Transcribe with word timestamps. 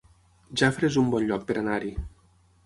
Jafre 0.61 0.87
es 0.93 0.97
un 1.01 1.11
bon 1.17 1.27
lloc 1.33 1.45
per 1.51 1.59
anar-hi 1.63 1.93